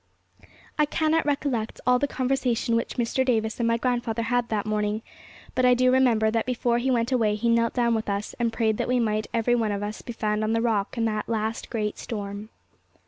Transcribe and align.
I 0.79 0.87
cannot 0.87 1.27
recollect 1.27 1.79
all 1.85 1.99
the 1.99 2.07
conversation 2.07 2.75
which 2.75 2.95
Mr. 2.95 3.23
Davis 3.23 3.59
and 3.59 3.67
my 3.67 3.77
grandfather 3.77 4.23
had 4.23 4.49
that 4.49 4.65
morning, 4.65 5.03
but 5.53 5.63
I 5.63 5.75
do 5.75 5.91
remember 5.91 6.31
that 6.31 6.47
before 6.47 6.79
he 6.79 6.89
went 6.89 7.11
away 7.11 7.35
he 7.35 7.49
knelt 7.49 7.73
down 7.75 7.93
with 7.93 8.09
us, 8.09 8.33
and 8.39 8.51
prayed 8.51 8.77
that 8.77 8.87
we 8.87 8.99
might 8.99 9.27
every 9.31 9.53
one 9.53 9.71
of 9.71 9.83
us 9.83 10.01
be 10.01 10.11
found 10.11 10.43
on 10.43 10.53
the 10.53 10.59
Rock 10.63 10.97
in 10.97 11.05
that 11.05 11.29
last 11.29 11.69
great 11.69 11.99
storm. 11.99 12.49